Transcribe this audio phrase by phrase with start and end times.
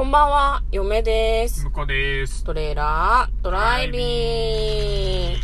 [0.00, 1.62] こんばんは、嫁です。
[1.64, 2.42] 向こうです。
[2.42, 5.36] トレーラードライビング。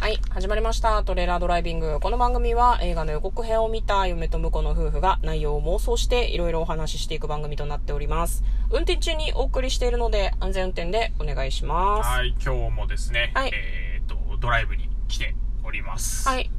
[0.00, 1.04] はい、始まりました。
[1.04, 2.00] トレーラードライビング。
[2.00, 8.42] この番組は映画の予告編を見た嫁と婿の夫婦が内容を妄想していろいろお話ししていく番組となっております。
[8.72, 12.08] 運転中にお送りしているので安全運転でお願いします。
[12.08, 16.28] はい、今日もですね、はいえっ、と、ドライブに来ております。
[16.28, 16.50] はい。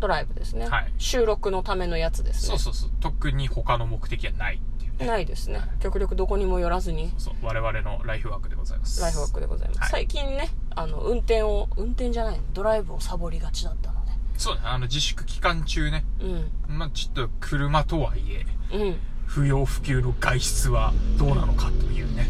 [0.00, 0.66] ドライブですね。
[0.66, 2.50] はい収録のためのやつですね。
[2.50, 2.90] そうそうそう。
[3.00, 5.06] 特に他の目的はないっていうね。
[5.06, 5.60] ないですね。
[5.80, 9.00] 極力どこにも寄らずに、そう、我々のライフワークでございます。
[9.00, 9.80] ライフワークでございます。
[9.80, 14.12] はい最近ね、あの、運転を、運転じゃない、ドライブをサボりがちだったので。
[14.36, 16.78] そうね、あの、自粛期間中ね、うん。
[16.78, 18.46] まあちょっと車とはいえ、
[18.76, 18.96] うん。
[19.26, 22.28] 不要不急の外出はどうなのかというね。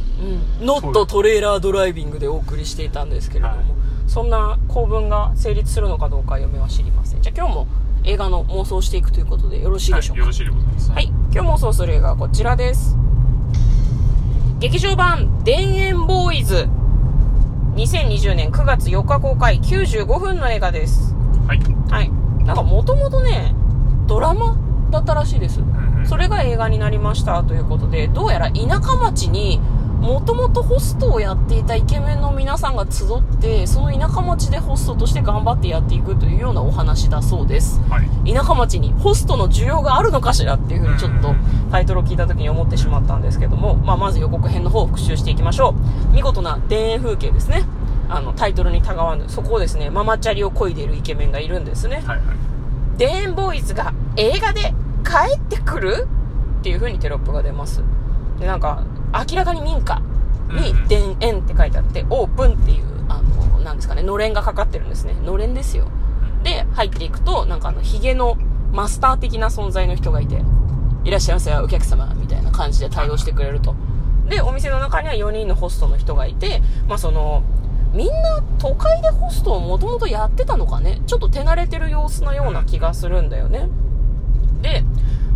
[0.61, 0.67] うん。
[0.67, 3.67] ノットトレーラードライビングでお送りしていたんですけれども、はい
[4.11, 7.23] そんな構文が成立するのかどうか嫁は知りません。
[7.23, 7.69] じゃあ今日も
[8.03, 10.25] 映画の妄想をしていくということでよろしいでしょうか？
[10.25, 10.91] はい、よろしいでございます。
[10.91, 12.97] はい、今日妄想する映画はこちらです。
[14.59, 16.69] 劇場版、田園ボーイズ。
[17.77, 21.15] 2020年9月4日公開、95分の映画です。
[21.47, 21.61] はい。
[21.89, 22.11] はい。
[22.45, 23.55] なんかもともとね、
[24.09, 24.57] ドラマ
[24.91, 25.61] だったらしいです。
[25.61, 29.61] うんうんそれが映画になりましたということで、どうやら田舎町に
[30.01, 37.81] もともとホストをやっていたイケメンの皆さんが集って、その田舎町でホストとして頑張ってやっていくというようなお話だそうです。
[37.91, 38.33] はい。
[38.33, 41.35] 田舎町にホストの需要があるのかしらっていうふうにちょっと
[41.71, 45.75] タイトルを聞いた時に思ってしまったんですけども、まあ、まず予告編の方を復習していきましょ
[46.11, 46.15] う。
[46.15, 47.65] 見事な田園風景ですね。
[48.09, 51.97] あの、タイトルにたがわぬ、そこをですね、ママチャリを漕いでいるイケメンがいるんですね。
[51.97, 52.19] はいはい。
[52.99, 56.09] 田園ボーイズが映画で帰ってくる
[56.61, 57.83] っていう風にテロップが出ます。
[58.39, 60.01] で、なんか、明らかに民家
[60.51, 65.15] に田園って書いてあって、オープンっていう、あの、なんですかね、のれんがかかってるんですね。
[65.25, 65.87] のれんですよ。
[66.43, 68.37] で、入っていくと、なんかあの、ヒゲの
[68.73, 70.43] マスター的な存在の人がいて、
[71.05, 73.75] いらっしゃいませお客様、みたいな感じで対応してくれると。
[74.29, 77.43] で、お店の中には4人のホストの人がいて、まあその、
[77.93, 83.69] みんな都会でホストをもともとやってたのかねちょっと手慣れてる様子のような気がするんだよね。
[84.63, 84.85] で、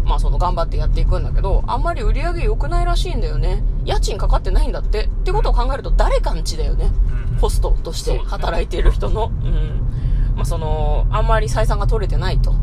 [0.05, 3.63] まあその頑張ってやっていくんだけど、あんまり売り上げ良くないらしいんだよね。
[3.85, 5.05] 家賃かかってないんだって。
[5.05, 6.91] ってことを考えると誰かんちだよね。
[7.09, 9.31] うんホストとして働いている人の。
[9.43, 10.35] うん。
[10.37, 12.55] まあその、あんまり採算が取れてないと。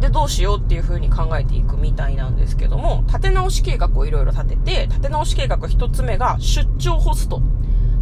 [0.00, 7.40] で、どうしようっていう風に考えていくみたいなんですけども、立て直し計画をいろいろ立てて、立て直し計画一つ目が出張ホスト。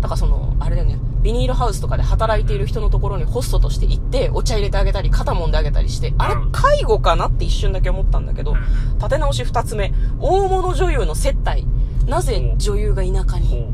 [0.01, 11.67] だからその、あれだよね、ビニールハウスとかで働いている人のところにホストとして行って、お茶入れてあげたり、肩揉んであげたりして、あれ介護かなって一瞬だけ思ったんだけどうん、立て直し二つ目、大物女優の接待。
[12.07, 13.73] なぜ女優が田舎に？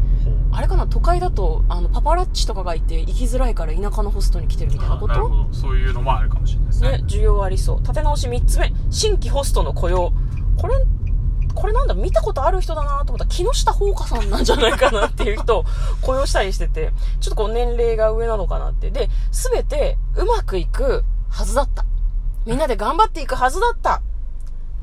[0.52, 5.14] あれかな都会だと、あの、パパラッチとかがいて行きづらいから田舎のホストに来てるみたいなこと？
[5.14, 5.52] あなるほど。
[5.52, 6.90] そういうのもあるかもしれないですね。
[6.98, 7.80] ね、需要ありそう。
[7.80, 10.12] 立て直し3つ目、新規ホストの雇用。
[10.56, 10.74] これ、
[11.58, 15.64] これなんだ、見たことある人だなと思ったら、木下ほうかさんなんじゃないかなっていう人を
[16.02, 18.92] 雇用したりしてて、ちょっとこう年齢が上なのかなって。
[18.92, 21.84] で、すべてうまくいくはずだった。
[22.46, 24.02] みんなで頑張っていくはずだった。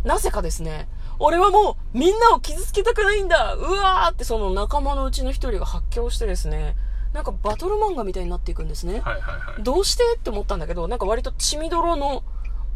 [0.04, 6.76] なぜかですね、俺はもうみんなを傷つけたくないんだうわーってその仲間のうちの一人が発狂してですね、
[7.14, 9.00] なんかバトル漫画みたいになっていくんですね。
[9.00, 9.64] はいはいはい。
[9.64, 12.24] どうしてって思ったんだけど、なんか割と血みどろの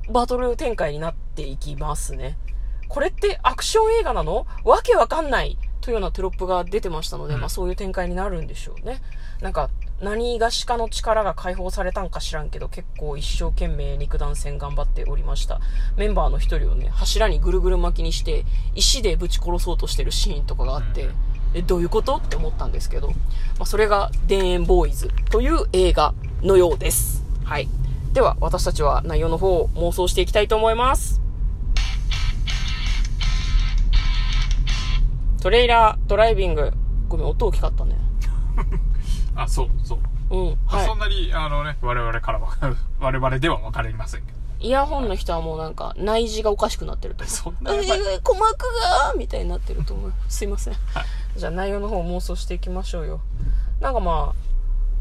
[0.10, 2.38] バトル展開になっていきますね。
[2.90, 4.46] これってアクション映画なの？
[4.66, 9.02] わけわかんないというようなテロップが出てましたので、うんまあそういう展開になるんでしょうね。
[9.42, 9.70] なんか、
[10.02, 15.62] 何がしかの力が解放されたんか知らんけど、結構一生懸命肉弾戦頑張っておりました。
[15.96, 18.44] メンバーの一人をね、柱にぐるぐる巻きにして、
[18.76, 21.14] 石でぶち殺そうとしてるシーンとかがあって、うん
[21.54, 22.16] え、どういうこと？
[22.18, 23.16] って思ったんですけど、ま
[23.62, 27.24] あ、それが、田園ボーイズという映画のようです。
[27.44, 27.70] はい。
[28.14, 31.22] では、私たちは内容の方を妄想していきたいと思います。
[35.42, 36.72] トレーラードライビング。
[37.08, 37.96] ごめん、音大きかったね。
[39.36, 39.96] あ、そうそ
[40.30, 40.38] う。
[40.38, 40.58] うん。
[40.66, 42.50] まあそんはなに、あのね、我々からは、
[43.00, 44.38] 我々では分かりませんけど。
[44.60, 44.68] い。
[44.68, 47.34] イヤホンの人はもうなんか、内耳がおかしくなってると思う。
[47.36, 50.14] そんなえやばいー、鼓膜がみたいになってると思う。
[50.28, 50.76] すいません。
[51.38, 53.22] じゃあ内容の方妄想していきましょうよ。
[53.80, 54.49] なんかまあ、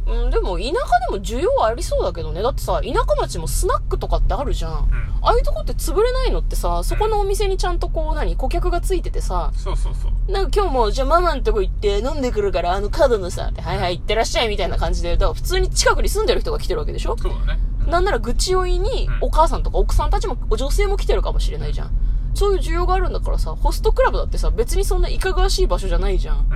[0.08, 0.70] うん、でも田舎
[1.10, 2.42] でも需要ありそうだけどね。
[2.42, 4.72] だってさ、田舎町もスナックとかってあるじゃん。
[4.72, 4.78] うん。
[5.20, 10.32] ああいうとこって潰れないのってさ、そこのお店にちゃんとこう何、顧客がついててさ、そうそうそう。
[10.32, 17.16] なんか今日も、じゃあママんとこ行って飲んでくるから、あの角のさ、ってはいはい行ってらっしゃいみたいな感じで、だから普通に近くに住んでる人が来てるわけでしょ？
[17.18, 17.60] そうだね。
[17.86, 21.90] なんなら愚痴を言いにうん、お母さんとか奥さんたちも、女性も来てるかもしれないじゃん。
[22.34, 26.48] そういう需要があるんだからさ、ホストクラブだってさ、別にそんないかがわしい場所じゃないじゃん。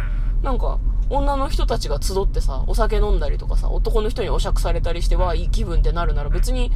[0.43, 0.79] なんか、
[1.13, 6.73] 女の人たちが集ってさ、お酒飲んだりとかさ、男の人にお酌されたりして、わあ、いい気分ってなるなら別に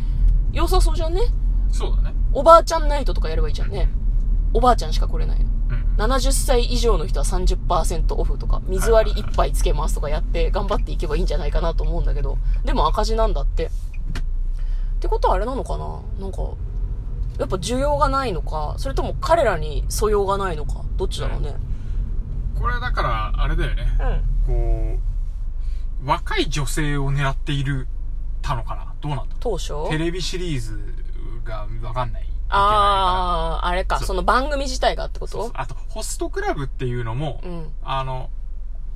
[0.53, 1.23] 良さそうじゃんね?
[1.73, 2.15] そうだね。
[2.35, 3.89] おばあちゃんナイトとかやればいいじゃんね。
[4.53, 5.47] おばあちゃんしか来れないの。
[5.71, 5.95] うん。
[5.97, 13.67] 70歳以上の人は30%オフとか、水割り1杯つけますとかやって頑張っていけばいいんじゃないかなと思うんだけど、でも赤字なんだって。
[13.67, 13.71] っ
[15.01, 16.01] てことはあれなのかな?
[16.21, 16.43] なんか、
[17.39, 21.55] やっぱ需要がないのか、それとも彼らに素養がないのか、どっちだろうね。
[22.59, 23.87] これだから、あれだよね。
[24.47, 24.97] うん。
[24.97, 24.99] こ
[26.05, 27.89] う、若い女性を狙っている
[28.43, 28.95] たのかな？
[29.01, 29.89] どうなんだ当初？
[29.91, 30.79] テレビシリーズ
[31.45, 32.29] がわかんない。
[32.49, 35.51] あー、あれか、そうその番組自体がってこと？
[35.55, 37.73] あと、ホストクラブっていうのも、うん。
[37.83, 38.31] あの、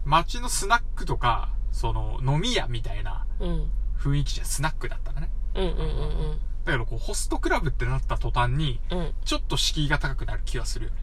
[0.04, 3.70] 街のスナックとか、その、飲み屋みたいなうん。
[3.98, 5.30] 雰囲気じゃスナックだったんだね。
[5.54, 8.98] うんうんうんだけど、こう、ホストクラブってなった途端に、うん。
[8.98, 9.14] うん。
[9.24, 10.98] ちょっと敷居が高くなる気がするよね。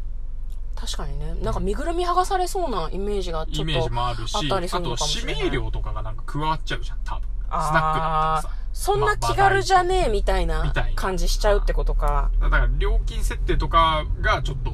[0.80, 1.36] 確かにね。
[1.42, 3.62] なんか身ぐるみ剥がされそうなイメージがちょっと。
[3.64, 7.22] イメージもあるし、あったりすあと指名料とかがなんか加わっちゃうじゃん、多分。
[7.22, 8.50] スナックだったらさ。
[8.74, 12.30] そんな気軽じゃねえみたいな感じしちゃうってことか。
[12.40, 14.72] だから、料金設定とかがちょっと、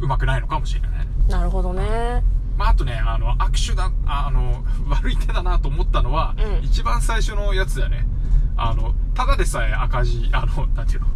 [0.00, 0.90] うまくないのかもしれない。
[1.28, 2.24] なるほどね。
[2.56, 8.04] まあ、あとね、あの、握手だ、ああの、悪い手だなと思ったのは、うん一番最初のやつだよね。
[8.56, 11.06] あの、ただでさえ赤字、あの、なんていうの、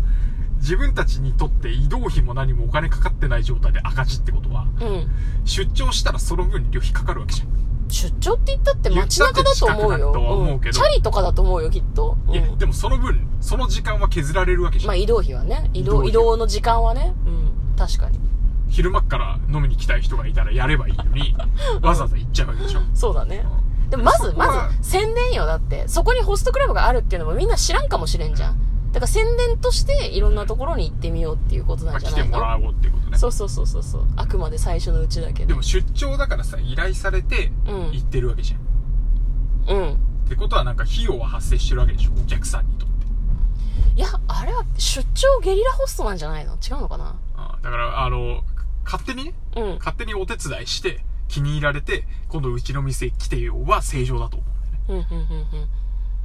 [0.63, 5.11] 自分たちにとって移動費も何もお金かかってない状態で赤字ってことは、うん。
[5.45, 7.49] 出張したらその分に旅費かかるわけじゃん。
[7.89, 10.11] 出張って言ったって街中だと思うよ。
[10.57, 12.17] うけどんチャリとかだと思うよ、きっと。
[12.29, 12.57] ういや、ん。
[12.59, 14.89] でもその分、その時間は削られるわけじゃん。
[14.89, 15.69] まあ移動費はね。
[15.75, 17.13] 移動、移動の時間はね。
[17.27, 17.77] うん。
[17.77, 18.21] 確かに。
[18.69, 21.37] 昼間っから飲みに来たい人がいたらやればいいのに、
[21.83, 22.81] わざわざ行っちゃうわけでしょ。
[22.95, 23.45] そうだね。
[23.91, 25.89] でもまず、まず、宣伝よ、だって。
[25.89, 28.57] そこにホストクラブがあるっていうのもみんな知らんかもしれんじゃん。
[28.93, 33.19] だから宣伝としていろんなところに行ってみようっていうことなまあ、んじゃないの、来てもらおうっていうことね。
[33.19, 34.07] そうそうそうそうそう。
[34.17, 35.49] あくまで最初のうちだけど。
[35.49, 39.77] でも出張だからさ、依頼されてうん行ってるわけじゃん。
[39.77, 39.93] うん。
[39.95, 43.07] ってことはなんか費用は発生してるわけでしょお客さんにとって。
[43.97, 46.55] いや、あれは出張ゲリラホストなんじゃないの？
[46.55, 47.17] 違うのかな？
[47.35, 48.43] あだから、あの、
[48.85, 49.79] 勝手にね、うん。
[49.79, 54.47] 勝手にお手伝いして気に入られて、今度うちの店来てよは正常だと思
[54.89, 55.09] うんだよね。
[55.11, 55.69] うん、うん、うん、うん。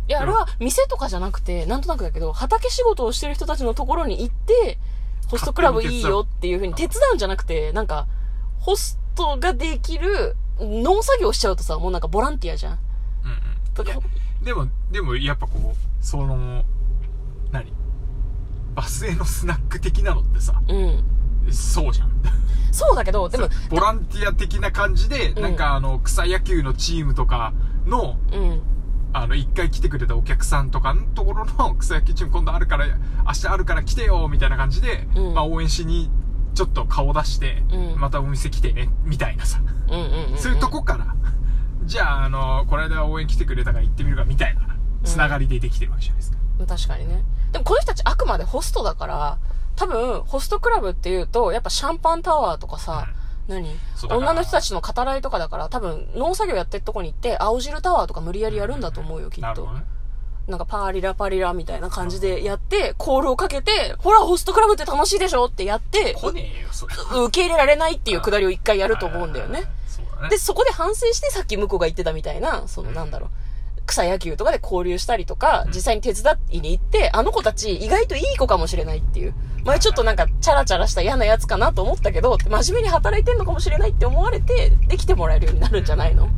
[0.08, 4.78] いや、あれは店とかじゃなくて、なんとなくだけど、畑仕事をしてる人たちのところに行って、
[5.28, 8.08] ホストクラブいいよっていうふうに手伝うんじゃなくて、なんか、
[8.60, 12.80] ホストができる農作業しちゃうとさ、もうなんかボランティアじゃん。
[13.26, 13.36] うんうん。
[13.36, 13.40] い
[13.78, 14.00] やだから
[14.46, 16.64] でも、でもやっぱこう、その、
[17.52, 17.74] 何？
[18.76, 21.04] バスへのスナック的なのってさ、うん。
[21.52, 22.12] そうじゃん。
[22.72, 27.54] そうだけど、でも、ボランティア的な感じで、うんなんかあの、草野球のチームとか
[27.86, 28.62] の、うん。
[29.18, 32.88] あの、一回来てくれたお客さんとかのところの草野球チーム今度あるから、
[33.26, 36.10] 明日あるから来てよみたいな感じで、うんまあ応援しに
[36.54, 39.60] ちょっと顔出して、うんまたお店来てね、みたいなさ、
[39.90, 40.38] うんうんうん、うん。
[40.38, 41.16] そういうとこから、
[41.86, 46.38] じゃあ、あの、この間応援来てくれたから行ってみるかみたいな、つながりでできてるわけじゃないですか。
[46.68, 47.24] 確かにね。
[47.52, 49.38] でもこの人たちあくまでホストだから、
[49.76, 53.08] 多分、ホストクラブっていうと、やっぱシャンパンタワーとかさ、
[53.48, 53.80] 何？
[54.10, 59.70] 女の人たちの語らいとかだから、多分、農作業やってるとこに行って、青汁タワーとか無理やりやるんだと思うよ、きっと。
[60.48, 66.96] なんかパーリラパリラみたいな感じでやって、コールをかけて、ほら、ホストクラブって楽しいでしょってやって、来ねえよ、それ。
[67.26, 69.64] 受け入れられないっていうくだりを一回やると思うんだよね。
[70.30, 73.30] で、そこで反省して、さっき向こうが言ってたみたいな、そのなんだろう、
[73.88, 79.34] 草野球とかで交流したりとか、実際に手伝いに行って、あの子たち意外といい子かもしれないっていう。
[79.66, 86.30] 前ちょっとなんか、チャラチャラした嫌なやつかなと思ったけど、真面目に働いてんのかもしれないって思われて、できてもらえるようになるんじゃないの？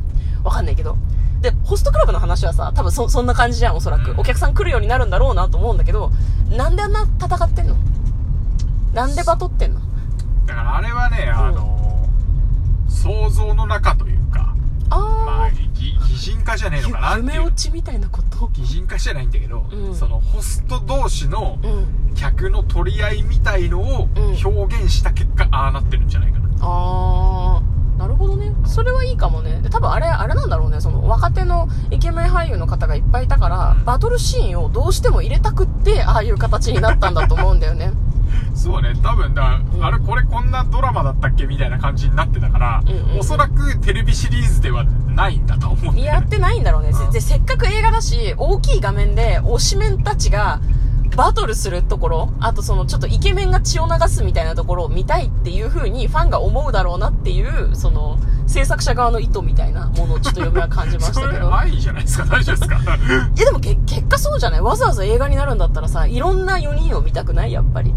[0.42, 0.96] わかんないけど。
[1.40, 4.12] で、ホストクラブの話はさ、多分そ、そんな感じじゃん、おそらく。
[4.12, 4.20] うん。
[4.20, 6.10] お客さん来るようになるんだろうなと思うんだけど、
[6.50, 7.76] なんであんな戦ってんの？
[8.92, 9.80] なんでバトってんの？
[10.46, 12.08] だからあれはね、あの、
[12.88, 14.19] 想像の中という
[14.98, 17.54] まあ、ー、擬擬人化じゃねえのかなっていう夢落。
[17.54, 18.48] ちみたいなこと？
[18.52, 22.00] 擬人化じゃないんだけど、うんそのホスト同士のうん。
[22.16, 26.48] 客の取り合いみたいのをうん表現した結果、ああなってるんじゃないかな。
[26.60, 28.52] あー、なるほどね。
[28.66, 29.60] それはいいかもね。
[29.62, 30.80] で多分あれ、あれなんだろうね。
[30.80, 37.92] その若手のイケメン俳優の方がいっぱいいたから、バトルシーンをどうしても入れたくって、ああいう形になったんだと思うんだよね。
[38.54, 46.02] そうね、多分だ、うんあれこれこんなドラマだったっけみたいな感じになってたから、うんうんうんおそらくテレビシリーズではないんだと思うね。
[46.04, 46.90] やってないんだろうね。
[46.90, 50.60] うんで、せっかく映画だし、大きい画面で推しメンたちが、
[51.16, 58.16] バトルするところ、あとそのちょっとイケメンが血を流すみたいなところを見たいっていう風にファンが思うだろうなっていう、その、
[58.46, 61.52] 制作者側の意図みたいなものをちょっと読みは感じましそれたけど。
[61.56, 62.78] 愛じゃないですか、大丈夫ですか？
[63.36, 64.60] え、でもけ結果そうじゃない？
[64.60, 67.52] わざわざ映画になるんだったらさ、いろんな4人を見たくない？
[67.52, 67.92] やっぱり。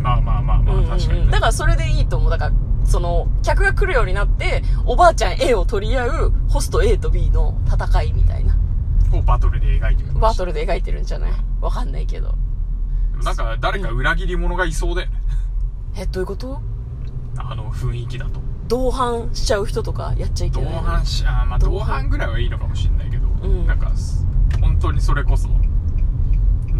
[0.00, 1.32] まあまあまあまあ、うんうんうん確かに、ね。
[1.32, 2.30] だからそれでいいと思う。
[2.30, 2.52] だから、
[2.84, 8.56] その、客が来るようになって、おばあちゃん A を取り合う、ホスト A と B の戦いみたいな。
[9.12, 10.12] をバトルで描いてる。
[10.14, 11.32] バトルで描いてるんじゃない？
[11.60, 12.34] わかんないけど。
[13.22, 15.20] なんか誰か裏切り者がいそうだよね。
[15.96, 16.60] え、どういうこと？
[17.36, 22.58] あの雰囲気だと同伴しちゃう人とかやっちゃいけ同ない伴しあーまあ同伴ぐらいはいいの？
[22.58, 24.24] かもしれないけど、んなんかす
[24.60, 25.48] 本当にそれこそ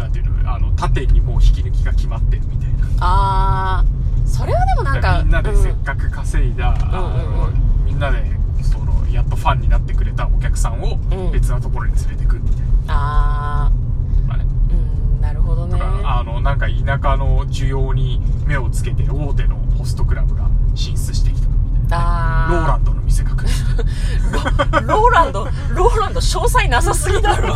[0.01, 2.87] なんていうのあの縦にもう引き抜きが決まってるみたいな。
[2.99, 5.63] あーそれはでもなんかみんなでうん。
[5.63, 7.49] せっかく稼いだ、あの
[7.85, 8.23] みんなで
[8.63, 11.31] そのやっとファンになってくれたお客さんをうん。
[11.31, 13.71] 別なところに連れてくみたいあ
[14.27, 15.79] な、ね、ーうんなるほどね。
[16.03, 22.53] あのなんか田舎の需要に目をつけて大手のホストクラブが進出してきたみたいなあー。
[22.55, 22.90] ローランド
[24.81, 25.45] ローランド、
[25.75, 27.55] ローランド詳細なさすぎだろ。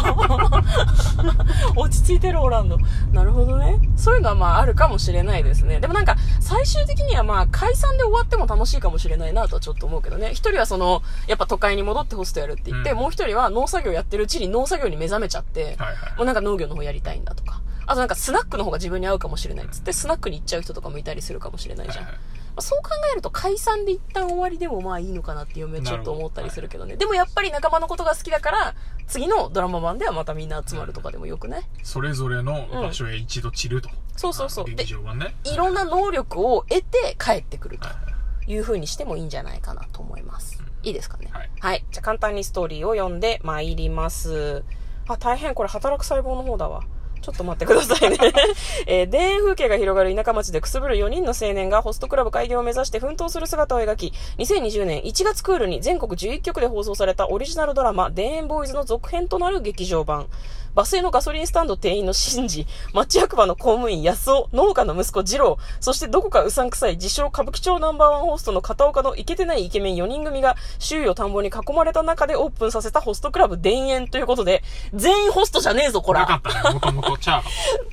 [1.75, 2.77] 落ち着いてローランド。
[3.11, 3.79] なるほどね。
[3.95, 5.79] そういうのはまああるかもしれないですね。
[5.79, 10.31] でもなんか最終的にはまあ解散で終わっても楽しいかもしれないなとはちょっと思うけどね。
[10.31, 17.61] 一人はその、やっぱ都会に戻ってホストやるって言って、うんもう一人は農作業やってるうちに農作業に目覚めちゃって、はいはいもうなんか農業の方やりたいんだとか。
[17.87, 22.05] あとなんかスナックの方が自分に合うかもしれないっつって、スナックに行っちゃう人とかもいたりするかもしれないじゃん。
[22.05, 26.95] はいはいまあそう考えると解散で一旦終わりでもまあいいのかなっていうのはちょっと思ったりするけどね。
[26.95, 28.75] でもやっぱり仲間のことが好きだから、
[29.07, 38.01] 次のドラマ版ではまたみんな集まるとかでもよくないそれぞれの場所へ一度散ると、そうそうそうあの劇場版ねいろんな能力を得て帰ってくるとはいは
[38.47, 40.63] いいう風にしてもいいんじゃないかなと思います。
[40.83, 41.29] いいですかね？
[41.33, 41.85] はいはい。
[41.91, 44.63] じゃあ簡単にストーリーを読んで参ります。
[45.07, 46.83] あ、大変これ働く細胞の方だわ。
[47.25, 48.17] ちょっと待ってくださいね。
[48.85, 60.27] えー田園風景が広がる田舎町でくすぶる4人の青年がホストクラブ開業を目指して奮闘する姿を描き、2020年1月クールに全国11局で放送されたオリジナルドラマ、田園ボーイズの続編となる劇場版。
[60.75, 74.63] バスへのガソリンスタンド店員のシンジ、町役場の公務員安尾、農家の息子二郎、そしてどこかうさんくさい自称歌舞伎町ナンバーワンホストの片岡のイケてないイケメン4人組が周囲を田んぼに囲まれた中でオープンさせたホストクラブ田園ということで、
[74.93, 76.51] 全員ホストじゃねえぞ、こなから。
[76.51, 77.49] ったねもともとチャーハ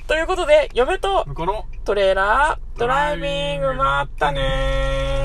[0.07, 5.22] ということで、嫁とこうのトレーラー、ドライビング、まったねー。